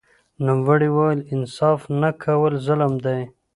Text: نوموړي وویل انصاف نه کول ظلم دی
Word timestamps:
نوموړي 0.45 0.89
وویل 0.91 1.21
انصاف 1.33 1.79
نه 2.01 2.09
کول 2.23 2.53
ظلم 2.65 2.93
دی 3.05 3.19